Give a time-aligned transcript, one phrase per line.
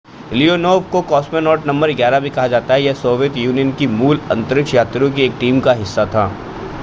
[0.33, 4.73] Leonov को cosmonaut नं 11 भी कहा जाता है यह सोवियत यूनियन की मूल अंतरिक्ष
[4.73, 6.25] यात्रियों की टीम का एक हिस्सा था